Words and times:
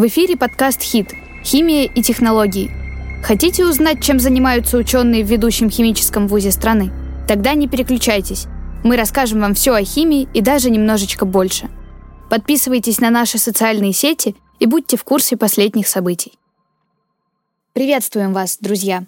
В 0.00 0.06
эфире 0.06 0.34
подкаст 0.34 0.80
«Хит. 0.80 1.12
Химия 1.44 1.84
и 1.84 2.00
технологии». 2.00 2.70
Хотите 3.22 3.66
узнать, 3.66 4.02
чем 4.02 4.18
занимаются 4.18 4.78
ученые 4.78 5.22
в 5.22 5.28
ведущем 5.30 5.68
химическом 5.68 6.26
вузе 6.26 6.52
страны? 6.52 6.90
Тогда 7.28 7.52
не 7.52 7.68
переключайтесь. 7.68 8.46
Мы 8.82 8.96
расскажем 8.96 9.40
вам 9.40 9.52
все 9.52 9.74
о 9.74 9.84
химии 9.84 10.26
и 10.32 10.40
даже 10.40 10.70
немножечко 10.70 11.26
больше. 11.26 11.68
Подписывайтесь 12.30 12.98
на 12.98 13.10
наши 13.10 13.36
социальные 13.36 13.92
сети 13.92 14.34
и 14.58 14.64
будьте 14.64 14.96
в 14.96 15.04
курсе 15.04 15.36
последних 15.36 15.86
событий. 15.86 16.32
Приветствуем 17.74 18.32
вас, 18.32 18.56
друзья! 18.58 19.04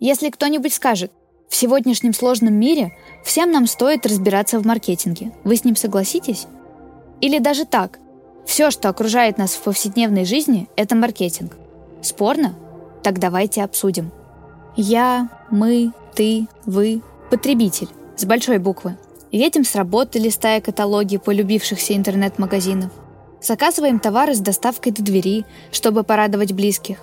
Если 0.00 0.30
кто-нибудь 0.30 0.74
скажет, 0.74 1.12
в 1.48 1.54
сегодняшнем 1.54 2.12
сложном 2.12 2.54
мире 2.54 2.98
всем 3.24 3.52
нам 3.52 3.68
стоит 3.68 4.04
разбираться 4.04 4.58
в 4.58 4.66
маркетинге, 4.66 5.30
вы 5.44 5.54
с 5.54 5.62
ним 5.62 5.76
согласитесь? 5.76 6.48
Или 7.20 7.38
даже 7.38 7.64
так, 7.64 8.00
все, 8.46 8.70
что 8.70 8.88
окружает 8.88 9.38
нас 9.38 9.54
в 9.54 9.62
повседневной 9.62 10.24
жизни, 10.24 10.68
это 10.76 10.94
маркетинг. 10.94 11.56
Спорно? 12.00 12.54
Так 13.02 13.18
давайте 13.18 13.62
обсудим. 13.62 14.12
Я, 14.76 15.28
мы, 15.50 15.92
ты, 16.14 16.46
вы– 16.64 17.02
потребитель 17.30 17.88
с 18.16 18.24
большой 18.24 18.58
буквы. 18.58 18.96
Едем 19.32 19.64
с 19.64 19.74
работы, 19.74 20.20
листая 20.20 20.60
каталоги 20.60 21.16
полюбившихся 21.16 21.94
интернет-магазинов. 21.96 22.92
Заказываем 23.42 23.98
товары 23.98 24.34
с 24.34 24.38
доставкой 24.38 24.92
до 24.92 25.02
двери, 25.02 25.44
чтобы 25.72 26.04
порадовать 26.04 26.52
близких. 26.52 26.98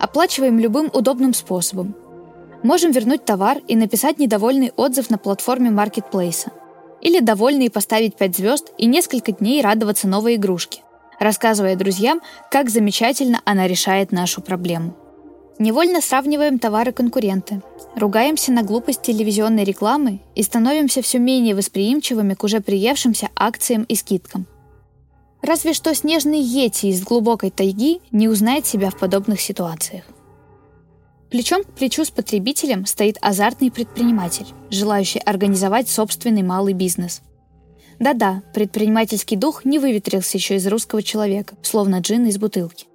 Оплачиваем 0.00 0.58
любым 0.58 0.90
удобным 0.92 1.32
способом. 1.32 1.94
Можем 2.64 2.90
вернуть 2.90 3.24
товар 3.24 3.58
и 3.68 3.76
написать 3.76 4.18
недовольный 4.18 4.72
отзыв 4.76 5.10
на 5.10 5.18
платформе 5.18 5.70
маркетплейса. 5.70 6.50
Или 7.00 7.20
довольный 7.20 7.70
поставить 7.70 8.16
5 8.16 8.36
звезд 8.36 8.72
и 8.76 8.86
несколько 8.86 9.30
дней 9.30 9.62
радоваться 9.62 10.08
новой 10.08 10.34
игрушке 10.34 10.82
рассказывая 11.18 11.76
друзьям, 11.76 12.20
как 12.50 12.70
замечательно 12.70 13.40
она 13.44 13.66
решает 13.66 14.12
нашу 14.12 14.40
проблему. 14.40 14.96
Невольно 15.58 16.00
сравниваем 16.00 16.60
товары-конкуренты, 16.60 17.62
ругаемся 17.96 18.52
на 18.52 18.62
глупость 18.62 19.02
телевизионной 19.02 19.64
рекламы 19.64 20.20
и 20.36 20.42
становимся 20.42 21.02
все 21.02 21.18
менее 21.18 21.56
восприимчивыми 21.56 22.34
к 22.34 22.44
уже 22.44 22.60
приевшимся 22.60 23.28
акциям 23.34 23.82
и 23.82 23.96
скидкам. 23.96 24.46
Разве 25.42 25.72
что 25.72 25.94
снежный 25.94 26.40
Йети 26.40 26.86
из 26.86 27.02
глубокой 27.02 27.50
тайги 27.50 28.00
не 28.12 28.28
узнает 28.28 28.66
себя 28.66 28.90
в 28.90 28.98
подобных 28.98 29.40
ситуациях. 29.40 30.04
Плечом 31.30 31.62
к 31.62 31.70
плечу 31.72 32.04
с 32.04 32.10
потребителем 32.10 32.86
стоит 32.86 33.18
азартный 33.20 33.70
предприниматель, 33.70 34.46
желающий 34.70 35.18
организовать 35.18 35.88
собственный 35.88 36.42
малый 36.42 36.72
бизнес– 36.72 37.22
да-да, 37.98 38.42
предпринимательский 38.54 39.36
дух 39.36 39.64
не 39.64 39.78
выветрился 39.78 40.36
еще 40.36 40.56
из 40.56 40.66
русского 40.66 41.02
человека, 41.02 41.56
словно 41.62 41.98
джин 41.98 42.26
из 42.26 42.38
бутылки. 42.38 42.86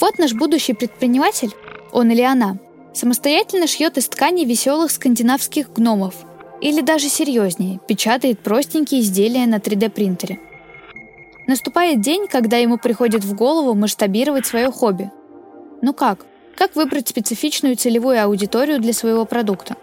Вот 0.00 0.18
наш 0.18 0.34
будущий 0.34 0.74
предприниматель, 0.74 1.52
он 1.92 2.10
или 2.10 2.22
она, 2.22 2.58
самостоятельно 2.92 3.66
шьет 3.66 3.96
из 3.96 4.08
ткани 4.08 4.44
веселых 4.44 4.90
скандинавских 4.90 5.72
гномов. 5.72 6.14
Или 6.60 6.82
даже 6.82 7.08
серьезнее, 7.08 7.80
печатает 7.88 8.40
простенькие 8.40 9.00
изделия 9.00 9.46
на 9.46 9.56
3D-принтере. 9.56 10.38
Наступает 11.46 12.02
день, 12.02 12.26
когда 12.28 12.58
ему 12.58 12.76
приходит 12.76 13.24
в 13.24 13.34
голову 13.34 13.74
масштабировать 13.74 14.46
свое 14.46 14.70
хобби. 14.70 15.10
Ну 15.80 15.94
как? 15.94 16.26
Как 16.54 16.76
выбрать 16.76 17.08
специфичную 17.08 17.76
целевую 17.76 18.22
аудиторию 18.22 18.78
для 18.78 18.92
своего 18.92 19.24
продукта? 19.24 19.76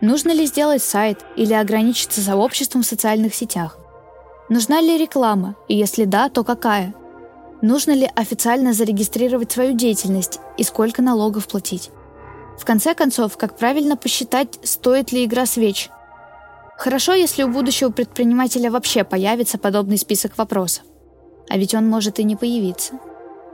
Нужно 0.00 0.32
ли 0.32 0.46
сделать 0.46 0.82
сайт 0.82 1.24
или 1.36 1.52
ограничиться 1.52 2.22
сообществом 2.22 2.82
в 2.82 2.86
социальных 2.86 3.34
сетях? 3.34 3.78
Нужна 4.48 4.80
ли 4.80 4.96
реклама, 4.96 5.56
и 5.68 5.76
если 5.76 6.06
да, 6.06 6.28
то 6.30 6.42
какая? 6.42 6.94
Нужно 7.60 7.92
ли 7.92 8.10
официально 8.16 8.72
зарегистрировать 8.72 9.52
свою 9.52 9.74
деятельность 9.74 10.40
и 10.56 10.64
сколько 10.64 11.02
налогов 11.02 11.48
платить? 11.48 11.90
В 12.58 12.64
конце 12.64 12.94
концов, 12.94 13.36
как 13.36 13.58
правильно 13.58 13.96
посчитать, 13.96 14.58
стоит 14.62 15.12
ли 15.12 15.24
игра 15.24 15.44
свеч? 15.44 15.90
Хорошо, 16.78 17.12
если 17.12 17.42
у 17.42 17.48
будущего 17.48 17.90
предпринимателя 17.90 18.70
вообще 18.70 19.04
появится 19.04 19.58
подобный 19.58 19.98
список 19.98 20.38
вопросов. 20.38 20.84
А 21.50 21.58
ведь 21.58 21.74
он 21.74 21.86
может 21.86 22.18
и 22.18 22.24
не 22.24 22.36
появиться. 22.36 22.94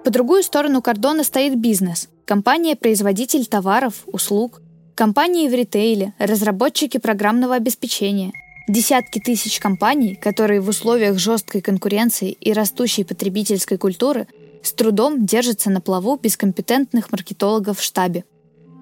По 0.04 0.10
другую 0.10 0.44
сторону 0.44 0.80
кордона 0.80 1.24
стоит 1.24 1.58
бизнес. 1.58 2.08
Компания-производитель 2.24 3.46
товаров, 3.46 4.04
услуг, 4.06 4.60
Компании 4.96 5.46
в 5.46 5.52
ритейле, 5.52 6.14
разработчики 6.18 6.96
программного 6.96 7.56
обеспечения, 7.56 8.32
десятки 8.66 9.18
тысяч 9.18 9.60
компаний, 9.60 10.14
которые 10.14 10.62
в 10.62 10.70
условиях 10.70 11.18
жесткой 11.18 11.60
конкуренции 11.60 12.30
и 12.30 12.54
растущей 12.54 13.04
потребительской 13.04 13.76
культуры 13.76 14.26
с 14.62 14.72
трудом 14.72 15.26
держатся 15.26 15.68
на 15.68 15.82
плаву 15.82 16.16
без 16.16 16.38
компетентных 16.38 17.12
маркетологов 17.12 17.78
в 17.78 17.82
штабе. 17.82 18.24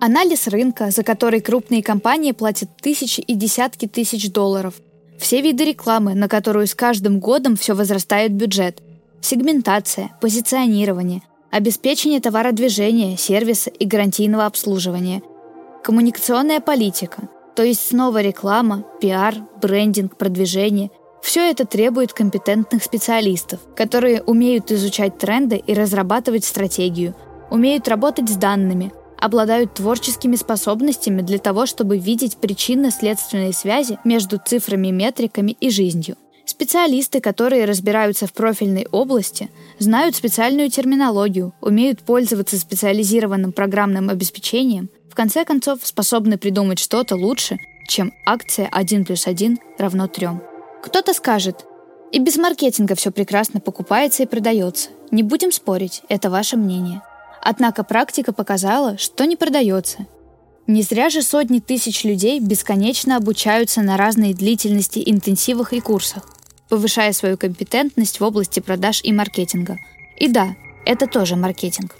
Анализ 0.00 0.46
рынка, 0.46 0.92
за 0.92 1.02
который 1.02 1.40
крупные 1.40 1.82
компании 1.82 2.30
платят 2.30 2.68
тысячи 2.80 3.20
и 3.20 3.34
десятки 3.34 3.88
тысяч 3.88 4.30
долларов. 4.30 4.74
Все 5.18 5.40
виды 5.40 5.64
рекламы, 5.64 6.14
на 6.14 6.28
которую 6.28 6.68
с 6.68 6.76
каждым 6.76 7.18
годом 7.18 7.56
все 7.56 7.74
возрастает 7.74 8.30
бюджет. 8.32 8.80
Сегментация, 9.20 10.12
позиционирование, 10.20 11.22
обеспечение 11.50 12.20
товародвижения, 12.20 13.16
сервиса 13.16 13.70
и 13.70 13.84
гарантийного 13.84 14.46
обслуживания– 14.46 15.20
Коммуникационная 15.84 16.60
политика, 16.60 17.28
то 17.54 17.62
есть 17.62 17.86
снова 17.86 18.22
реклама, 18.22 18.86
пиар, 19.02 19.34
брендинг, 19.60 20.16
продвижение– 20.16 20.90
все 21.22 21.50
это 21.50 21.66
требует 21.66 22.14
компетентных 22.14 22.82
специалистов, 22.82 23.60
которые 23.76 24.22
умеют 24.22 24.72
изучать 24.72 25.18
тренды 25.18 25.56
и 25.56 25.74
разрабатывать 25.74 26.46
стратегию, 26.46 27.14
умеют 27.50 27.86
работать 27.86 28.30
с 28.30 28.36
данными, 28.36 28.94
обладают 29.18 29.74
творческими 29.74 30.36
способностями 30.36 31.20
для 31.20 31.38
того, 31.38 31.66
чтобы 31.66 31.98
видеть 31.98 32.38
причинно-следственные 32.38 33.52
связи 33.52 33.98
между 34.04 34.40
цифрами, 34.42 34.88
метриками 34.88 35.54
и 35.60 35.68
жизнью. 35.68 36.16
Специалисты, 36.46 37.20
которые 37.20 37.64
разбираются 37.66 38.26
в 38.26 38.32
профильной 38.32 38.86
области, 38.90 39.50
знают 39.78 40.16
специальную 40.16 40.70
терминологию, 40.70 41.54
умеют 41.60 42.00
пользоваться 42.00 42.58
специализированным 42.58 43.52
программным 43.52 44.10
обеспечением, 44.10 44.90
в 45.14 45.16
конце 45.16 45.44
концов 45.44 45.78
способны 45.86 46.38
придумать 46.38 46.80
что-то 46.80 47.14
лучше, 47.14 47.60
чем 47.86 48.12
акция 48.26 48.66
1 48.66 49.04
плюс 49.04 49.28
1 49.28 49.60
равно 49.78 50.08
3. 50.08 50.26
Кто-то 50.82 51.14
скажет, 51.14 51.64
и 52.10 52.18
без 52.18 52.36
маркетинга 52.36 52.96
все 52.96 53.12
прекрасно 53.12 53.60
покупается 53.60 54.24
и 54.24 54.26
продается. 54.26 54.88
Не 55.12 55.22
будем 55.22 55.52
спорить, 55.52 56.02
это 56.08 56.30
ваше 56.30 56.56
мнение. 56.56 57.00
Однако 57.40 57.84
практика 57.84 58.32
показала, 58.32 58.98
что 58.98 59.24
не 59.24 59.36
продается. 59.36 60.08
Не 60.66 60.82
зря 60.82 61.10
же 61.10 61.22
сотни 61.22 61.60
тысяч 61.60 62.02
людей 62.02 62.40
бесконечно 62.40 63.16
обучаются 63.16 63.82
на 63.82 63.96
разные 63.96 64.34
длительности 64.34 65.00
интенсивах 65.06 65.72
и 65.74 65.78
курсах, 65.78 66.28
повышая 66.68 67.12
свою 67.12 67.38
компетентность 67.38 68.18
в 68.18 68.24
области 68.24 68.58
продаж 68.58 69.00
и 69.04 69.12
маркетинга. 69.12 69.78
И 70.16 70.26
да, 70.26 70.56
это 70.84 71.06
тоже 71.06 71.36
маркетинг. 71.36 71.94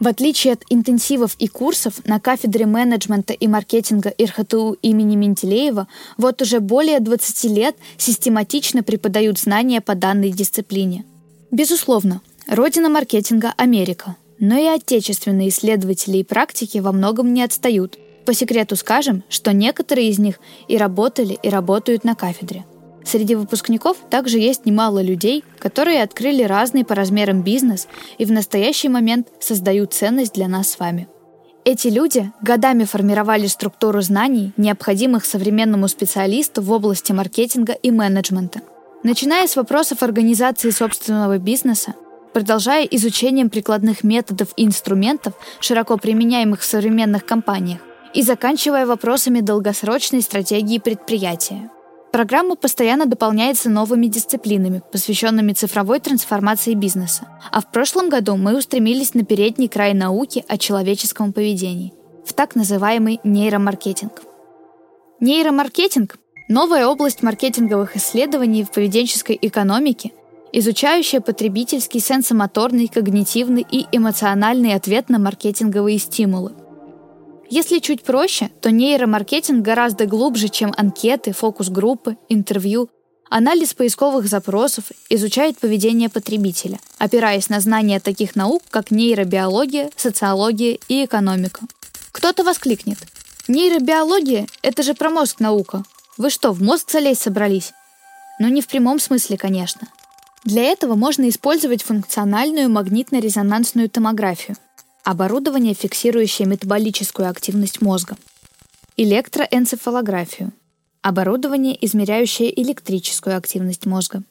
В 0.00 0.08
отличие 0.08 0.54
от 0.54 0.64
интенсивов 0.70 1.36
и 1.38 1.46
курсов, 1.46 2.00
на 2.06 2.18
кафедре 2.20 2.64
менеджмента 2.64 3.34
и 3.34 3.46
маркетинга 3.46 4.08
ИРХТУ 4.08 4.78
имени 4.80 5.14
Менделеева 5.14 5.88
вот 6.16 6.40
уже 6.40 6.60
более 6.60 7.00
20 7.00 7.44
лет 7.50 7.76
систематично 7.98 8.82
преподают 8.82 9.38
знания 9.38 9.82
по 9.82 9.94
данной 9.94 10.30
дисциплине. 10.30 11.04
Безусловно, 11.50 12.22
родина 12.48 12.88
маркетинга– 12.88 13.52
Америка, 13.58 14.16
но 14.38 14.56
и 14.56 14.64
отечественные 14.64 15.50
исследователи 15.50 16.16
и 16.16 16.24
практики 16.24 16.78
во 16.78 16.92
многом 16.92 17.34
не 17.34 17.42
отстают. 17.42 17.98
По 18.24 18.32
секрету 18.32 18.76
скажем, 18.76 19.22
что 19.28 19.52
некоторые 19.52 20.08
из 20.08 20.18
них 20.18 20.40
и 20.66 20.78
работали, 20.78 21.38
и 21.42 21.50
работают 21.50 22.04
на 22.04 22.14
кафедре. 22.14 22.64
Среди 23.04 23.34
выпускников 23.34 23.96
также 24.10 24.38
есть 24.38 24.66
немало 24.66 25.02
людей, 25.02 25.44
которые 25.58 26.02
открыли 26.02 26.42
разный 26.42 26.84
по 26.84 26.94
размерам 26.94 27.42
бизнес 27.42 27.88
и 28.18 28.24
в 28.24 28.32
настоящий 28.32 28.88
момент 28.88 29.28
создают 29.40 29.94
ценность 29.94 30.34
для 30.34 30.48
нас 30.48 30.70
с 30.70 30.78
вами. 30.78 31.08
Эти 31.64 31.88
люди 31.88 32.32
годами 32.40 32.84
формировали 32.84 33.46
структуру 33.46 34.00
знаний, 34.00 34.52
необходимых 34.56 35.26
современному 35.26 35.88
специалисту 35.88 36.62
в 36.62 36.72
области 36.72 37.12
маркетинга 37.12 37.74
и 37.74 37.90
менеджмента. 37.90 38.62
Начиная 39.02 39.46
с 39.46 39.56
вопросов 39.56 40.02
организации 40.02 40.70
собственного 40.70 41.38
бизнеса, 41.38 41.94
продолжая 42.32 42.84
изучением 42.84 43.50
прикладных 43.50 44.04
методов 44.04 44.48
и 44.56 44.64
инструментов, 44.64 45.34
широко 45.60 45.96
применяемых 45.96 46.60
в 46.60 46.64
современных 46.64 47.26
компаниях, 47.26 47.80
и 48.14 48.22
заканчивая 48.22 48.86
вопросами 48.86 49.40
долгосрочной 49.40 50.22
стратегии 50.22 50.78
предприятия. 50.78 51.70
Программа 52.12 52.56
постоянно 52.56 53.06
дополняется 53.06 53.70
новыми 53.70 54.06
дисциплинами, 54.06 54.82
посвященными 54.90 55.52
цифровой 55.52 56.00
трансформации 56.00 56.74
бизнеса. 56.74 57.28
А 57.52 57.60
в 57.60 57.70
прошлом 57.70 58.08
году 58.08 58.36
мы 58.36 58.56
устремились 58.56 59.14
на 59.14 59.24
передний 59.24 59.68
край 59.68 59.94
науки 59.94 60.44
о 60.48 60.58
человеческом 60.58 61.32
поведении, 61.32 61.92
в 62.24 62.32
так 62.32 62.56
называемый 62.56 63.20
нейромаркетинг. 63.22 64.22
Нейромаркетинг– 65.20 66.18
новая 66.48 66.86
область 66.86 67.22
маркетинговых 67.22 67.96
исследований 67.96 68.64
в 68.64 68.70
поведенческой 68.70 69.38
экономике 69.40 70.12
изучающая 70.52 71.20
потребительский, 71.20 72.00
сенсомоторный, 72.00 72.88
когнитивный 72.88 73.66
и 73.70 73.86
эмоциональный 73.92 74.74
ответ 74.74 75.08
на 75.08 75.18
маркетинговые 75.18 75.98
стимулы. 75.98 76.52
Если 77.50 77.80
чуть 77.80 78.04
проще, 78.04 78.48
то 78.60 78.70
нейромаркетинг 78.70 79.64
гораздо 79.64 80.06
глубже, 80.06 80.48
чем 80.48 80.72
анкеты, 80.76 81.32
фокус-группы, 81.32 82.16
интервью, 82.28 82.88
анализ 83.28 83.74
поисковых 83.74 84.28
запросов, 84.28 84.84
изучает 85.08 85.58
поведение 85.58 86.08
потребителя, 86.08 86.78
опираясь 86.98 87.48
на 87.48 87.58
знания 87.58 87.98
таких 87.98 88.36
наук, 88.36 88.62
как 88.70 88.92
нейробиология, 88.92 89.90
социология 89.96 90.78
и 90.86 91.04
экономика. 91.04 91.62
Кто-то 92.12 92.44
воскликнет. 92.44 92.98
Нейробиология– 93.48 94.46
это 94.62 94.84
же 94.84 94.94
про 94.94 95.10
мозг 95.10 95.40
наука. 95.40 95.82
Вы 96.18 96.30
что, 96.30 96.52
в 96.52 96.62
мозг 96.62 96.88
залезть 96.88 97.22
собрались? 97.22 97.72
Но 98.38 98.46
не 98.46 98.62
в 98.62 98.68
прямом 98.68 99.00
смысле, 99.00 99.36
конечно. 99.36 99.88
Для 100.44 100.62
этого 100.62 100.94
можно 100.94 101.28
использовать 101.28 101.82
функциональную 101.82 102.70
магнитно-резонансную 102.70 103.88
томографию– 103.88 104.56
оборудование, 105.04 105.74
фиксирующее 105.74 106.46
метаболическую 106.46 107.28
активность 107.28 107.80
мозга, 107.80 108.16
электроэнцефалографию– 108.96 110.52
оборудование, 111.02 111.76
измеряющее 111.84 112.58
электрическую 112.60 113.36
активность 113.36 113.86
мозга, 113.86 114.22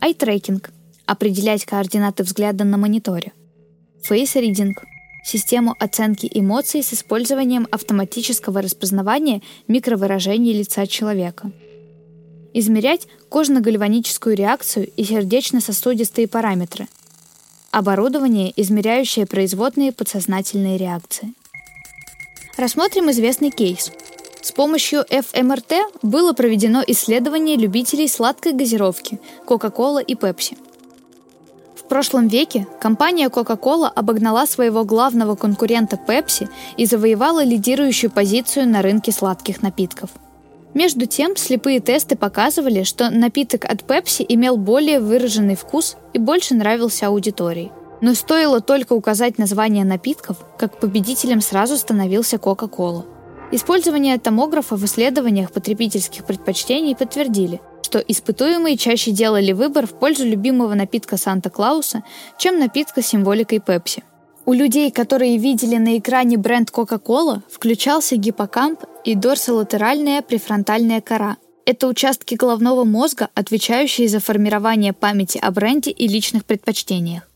eye 0.00 0.19
tracking– 0.19 0.70
определять 1.06 1.64
координаты 1.64 2.24
взгляда 2.24 2.64
на 2.64 2.76
мониторе, 2.76 3.32
face 4.02 4.32
reading– 4.32 4.84
систему 5.26 5.74
оценки 5.78 6.30
эмоций 6.32 6.82
с 6.82 6.92
использованием 6.92 7.66
автоматического 7.70 8.62
распознавания 8.62 9.42
микровыражений 9.66 10.52
лица 10.52 10.86
человека. 10.86 11.50
Измерять 12.54 13.08
кожно-гальваническую 13.28 14.36
реакцию 14.36 14.88
и 14.96 15.04
сердечно-сосудистые 15.04 16.28
параметры. 16.28 16.86
Оборудование, 17.70 18.52
измеряющее 18.56 19.26
производные 19.26 19.92
подсознательные 19.92 20.78
реакции. 20.78 21.34
Рассмотрим 22.56 23.10
известный 23.10 23.50
кейс. 23.50 23.92
С 24.40 24.52
помощью 24.52 25.04
ФМРТ 25.10 25.72
было 26.02 26.32
проведено 26.32 26.82
исследование 26.86 27.56
любителей 27.56 28.08
сладкой 28.08 28.52
газировки 28.52 29.20
Coca-Cola 29.46 30.02
и 30.02 30.14
Pepsi– 30.14 30.56
в 31.86 31.88
прошлом 31.88 32.26
веке 32.26 32.66
компания 32.80 33.28
Coca-Cola 33.28 33.86
обогнала 33.86 34.44
своего 34.46 34.82
главного 34.82 35.36
конкурента 35.36 35.96
Pepsi 35.96 36.48
и 36.76 36.84
завоевала 36.84 37.44
лидирующую 37.44 38.10
позицию 38.10 38.66
на 38.66 38.82
рынке 38.82 39.12
сладких 39.12 39.62
напитков. 39.62 40.10
Между 40.76 41.06
тем, 41.06 41.36
слепые 41.36 41.80
тесты 41.80 42.16
показывали, 42.16 42.82
что 42.82 43.08
напиток 43.08 43.64
от 43.64 43.80
Pepsi 43.80 44.26
имел 44.28 44.58
более 44.58 45.00
выраженный 45.00 45.56
вкус 45.56 45.96
и 46.12 46.18
больше 46.18 46.54
нравился 46.54 47.06
аудитории. 47.06 47.72
Но 48.02 48.12
стоило 48.12 48.60
только 48.60 48.92
указать 48.92 49.38
название 49.38 49.86
напитков, 49.86 50.36
как 50.58 50.78
победителем 50.78 51.40
сразу 51.40 51.78
становился 51.78 52.36
Coca-Cola. 52.36 53.06
Использование 53.52 54.18
томографа 54.18 54.76
в 54.76 54.84
исследованиях 54.84 55.50
потребительских 55.50 56.26
предпочтений 56.26 56.94
подтвердили– 56.94 57.62
что 57.82 58.00
испытуемые 58.00 58.76
чаще 58.76 59.12
делали 59.12 59.52
выбор 59.52 59.86
в 59.86 59.96
пользу 59.96 60.26
любимого 60.26 60.74
напитка 60.74 61.16
Санта-Клауса, 61.16 62.02
чем 62.36 62.58
напитка 62.58 63.00
с 63.00 63.06
символикой 63.06 63.60
Пепси. 63.60 64.02
У 64.46 64.52
людей, 64.52 64.92
которые 64.92 65.38
видели 65.38 65.76
на 65.76 65.98
экране 65.98 66.38
бренд 66.38 66.70
Coca-Cola, 66.70 67.42
включался 67.50 68.16
гиппокамп 68.16 68.80
и 69.04 69.14
дорсолатеральная 69.16 70.22
префронтальная 70.22 71.00
кора. 71.00 71.36
Это 71.64 71.88
участки 71.88 72.36
головного 72.36 72.84
мозга, 72.84 73.28
отвечающие 73.34 74.08
за 74.08 74.20
формирование 74.20 74.92
памяти 74.92 75.38
о 75.42 75.50
бренде 75.50 75.90
и 75.90 76.06
личных 76.06 76.44
предпочтениях. 76.44 77.28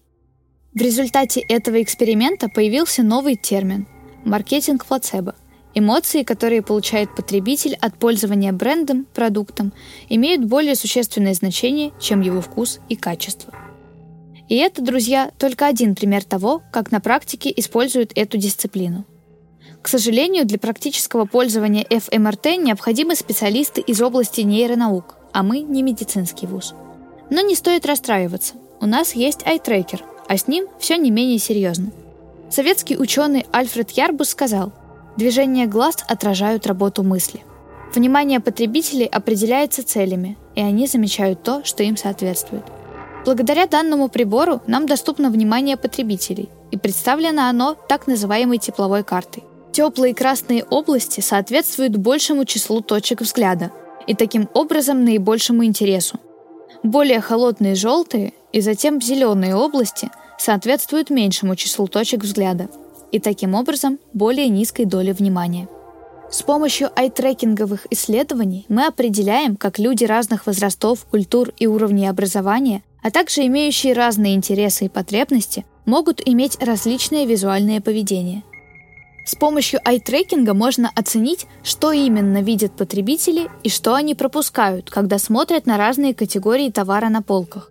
В 0.72 0.80
результате 0.80 1.40
этого 1.40 1.82
эксперимента 1.82 2.48
появился 2.48 3.02
новый 3.02 3.34
термин– 3.34 3.88
маркетинг 4.24 4.86
плацебо– 4.86 5.34
Эмоции, 5.74 6.24
которые 6.24 6.62
получает 6.62 7.14
потребитель 7.14 7.76
от 7.80 7.96
пользования 7.96 8.52
брендом, 8.52 9.06
продуктом, 9.14 9.72
имеют 10.08 10.44
более 10.44 10.74
существенное 10.74 11.34
значение, 11.34 11.92
чем 12.00 12.22
его 12.22 12.40
вкус 12.40 12.80
и 12.88 12.96
качество. 12.96 13.54
И 14.50 14.56
это, 14.56 14.82
друзья, 14.82 15.30
только 15.38 15.66
один 15.66 15.94
пример 15.94 16.24
того, 16.24 16.60
как 16.72 16.90
на 16.90 17.00
практике 17.00 17.52
используют 17.56 18.10
эту 18.16 18.36
дисциплину. 18.36 19.04
К 19.80 19.86
сожалению, 19.86 20.44
для 20.44 20.58
практического 20.58 21.24
пользования 21.24 21.86
ФМРТ 21.88 22.58
необходимы 22.58 23.14
специалисты 23.14 23.80
из 23.80 24.02
области 24.02 24.40
нейронаук, 24.40 25.16
а 25.32 25.44
мы 25.44 25.60
не 25.60 25.84
медицинский 25.84 26.48
вуз. 26.48 26.74
Но 27.30 27.42
не 27.42 27.54
стоит 27.54 27.86
расстраиваться. 27.86 28.54
У 28.80 28.86
нас 28.86 29.14
есть 29.14 29.42
iTracker, 29.42 30.00
а 30.26 30.36
с 30.36 30.48
ним 30.48 30.66
все 30.80 30.96
не 30.96 31.12
менее 31.12 31.38
серьезно. 31.38 31.92
Советский 32.50 32.96
ученый 32.98 33.46
Альфред 33.52 33.92
Ярбус 33.92 34.30
сказал, 34.30 34.72
Движения 35.16 35.66
глаз 35.66 35.98
отражают 36.08 36.66
работу 36.66 37.04
мысли. 37.04 37.40
Внимание 37.94 38.40
потребителей 38.40 39.06
определяется 39.06 39.86
целями, 39.86 40.36
и 40.56 40.60
они 40.60 40.88
замечают 40.88 41.44
то, 41.44 41.62
что 41.62 41.84
им 41.84 41.96
соответствует. 41.96 42.64
Благодаря 43.24 43.66
данному 43.66 44.08
прибору 44.08 44.60
нам 44.66 44.86
доступно 44.86 45.30
внимание 45.30 45.76
потребителей, 45.76 46.48
и 46.70 46.78
представлено 46.78 47.48
оно 47.48 47.74
так 47.74 48.06
называемой 48.06 48.58
тепловой 48.58 49.04
картой. 49.04 49.44
Теплые 49.72 50.14
красные 50.14 50.64
области 50.64 51.20
соответствуют 51.20 51.96
большему 51.96 52.44
числу 52.44 52.80
точек 52.80 53.20
взгляда 53.20 53.70
и 54.06 54.14
таким 54.14 54.48
образом 54.54 55.04
наибольшему 55.04 55.64
интересу. 55.64 56.18
Более 56.82 57.20
холодные 57.20 57.74
желтые 57.74 58.32
и 58.52 58.60
затем 58.60 59.00
зеленые 59.00 59.54
области 59.54 60.10
соответствуют 60.38 61.10
меньшему 61.10 61.56
числу 61.56 61.86
точек 61.86 62.22
взгляда– 62.22 62.68
и 63.12 63.18
таким 63.18 63.54
образом 63.54 63.98
более 64.12 64.48
низкой 64.48 64.84
доли 64.84 65.12
внимания. 65.12 65.68
С 66.30 66.42
помощью 66.42 66.90
айтрекинговых 66.94 67.86
исследований 67.90 68.64
мы 68.68 68.86
определяем, 68.86 69.56
как 69.56 69.78
люди 69.78 70.04
разных 70.04 70.46
возрастов, 70.46 71.04
культур 71.04 71.52
и 71.58 71.66
уровней 71.66 72.06
образования, 72.06 72.82
а 73.02 73.10
также 73.10 73.46
имеющие 73.46 73.92
разные 73.92 74.34
интересы 74.34 74.86
и 74.86 74.88
потребности, 74.88 75.64
могут 75.86 76.20
иметь 76.24 76.62
различное 76.62 77.24
визуальное 77.24 77.80
поведение. 77.80 78.42
С 79.24 79.34
помощью 79.34 79.80
айтрекинга 79.84 80.54
можно 80.54 80.90
оценить, 80.94 81.46
что 81.62 81.92
именно 81.92 82.42
видят 82.42 82.72
потребители 82.72 83.48
и 83.62 83.68
что 83.68 83.94
они 83.94 84.14
пропускают, 84.14 84.90
когда 84.90 85.18
смотрят 85.18 85.66
на 85.66 85.76
разные 85.76 86.14
категории 86.14 86.70
товара 86.70 87.08
на 87.08 87.22
полках. 87.22 87.70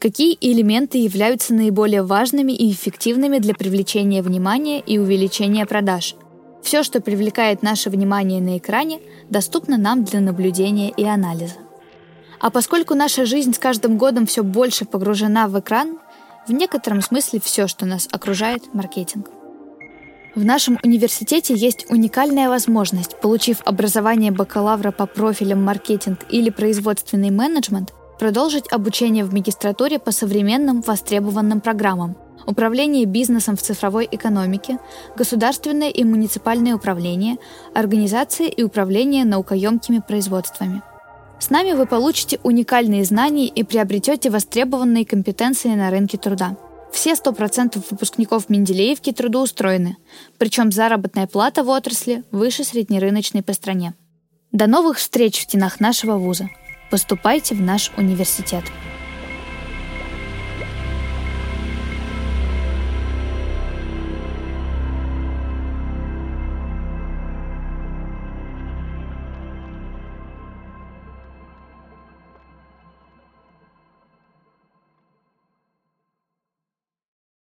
Какие 0.00 0.36
элементы 0.40 0.98
являются 0.98 1.54
наиболее 1.54 2.02
важными 2.02 2.52
и 2.52 2.70
эффективными 2.70 3.38
для 3.38 3.54
привлечения 3.54 4.22
внимания 4.22 4.80
и 4.80 4.98
увеличения 4.98 5.64
продаж? 5.64 6.16
Все, 6.62 6.82
что 6.82 7.00
привлекает 7.00 7.62
наше 7.62 7.90
внимание 7.90 8.40
на 8.40 8.58
экране, 8.58 9.00
доступно 9.30 9.78
нам 9.78 10.04
для 10.04 10.20
наблюдения 10.20 10.90
и 10.90 11.04
анализа. 11.04 11.65
А 12.40 12.50
поскольку 12.50 12.94
наша 12.94 13.26
жизнь 13.26 13.54
с 13.54 13.58
каждым 13.58 13.98
годом 13.98 14.26
все 14.26 14.42
больше 14.42 14.84
погружена 14.84 15.48
в 15.48 15.58
экран, 15.58 15.98
в 16.46 16.52
некотором 16.52 17.02
смысле 17.02 17.40
все, 17.40 17.66
что 17.66 17.86
нас 17.86 18.08
окружает, 18.12 18.72
маркетинг. 18.74 19.28
В 20.34 20.44
нашем 20.44 20.78
университете 20.82 21.54
есть 21.54 21.86
уникальная 21.90 22.48
возможность, 22.48 23.18
получив 23.20 23.62
образование 23.64 24.30
бакалавра 24.30 24.92
по 24.92 25.06
профилям 25.06 25.64
маркетинг 25.64 26.20
или 26.28 26.50
производственный 26.50 27.30
менеджмент, 27.30 27.94
продолжить 28.18 28.70
обучение 28.70 29.24
в 29.24 29.32
магистратуре 29.32 29.98
по 29.98 30.12
современным 30.12 30.82
востребованным 30.82 31.60
программам 31.60 32.16
управление 32.46 33.06
бизнесом 33.06 33.56
в 33.56 33.62
цифровой 33.62 34.08
экономике, 34.10 34.78
государственное 35.16 35.90
и 35.90 36.04
муниципальное 36.04 36.74
управление, 36.74 37.38
организация 37.74 38.46
и 38.46 38.62
управление 38.62 39.24
наукоемкими 39.24 40.00
производствами. 40.06 40.82
С 41.38 41.50
нами 41.50 41.72
вы 41.72 41.86
получите 41.86 42.40
уникальные 42.42 43.04
знания 43.04 43.46
и 43.46 43.62
приобретете 43.62 44.30
востребованные 44.30 45.04
компетенции 45.04 45.68
на 45.68 45.90
рынке 45.90 46.16
труда. 46.18 46.56
Все 46.92 47.12
100% 47.12 47.84
выпускников 47.90 48.48
Менделеевки 48.48 49.12
трудоустроены, 49.12 49.96
причем 50.38 50.72
заработная 50.72 51.26
плата 51.26 51.62
в 51.62 51.68
отрасли 51.68 52.24
выше 52.30 52.64
среднерыночной 52.64 53.42
по 53.42 53.52
стране. 53.52 53.94
До 54.52 54.66
новых 54.66 54.98
встреч 54.98 55.38
в 55.38 55.42
стенах 55.42 55.80
нашего 55.80 56.16
вуза! 56.16 56.48
Поступайте 56.90 57.54
в 57.54 57.60
наш 57.60 57.90
университет. 57.96 58.64